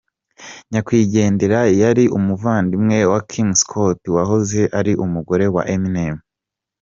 [0.71, 6.15] Nyakwigendera yari umuvandimwe wa Kim Scott wahoze ari umugore wa Eminem.